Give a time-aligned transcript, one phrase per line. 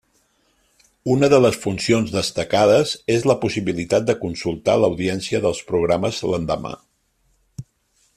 [1.15, 6.73] Una de les funcions destacades és la possibilitat de consultar l'audiència dels programes l'endemà.